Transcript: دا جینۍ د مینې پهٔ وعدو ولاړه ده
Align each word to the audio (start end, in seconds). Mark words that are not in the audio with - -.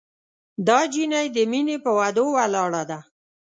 دا 0.67 0.79
جینۍ 0.91 1.27
د 1.35 1.37
مینې 1.51 1.77
پهٔ 1.83 1.91
وعدو 1.97 2.25
ولاړه 2.37 2.83
ده 2.89 2.99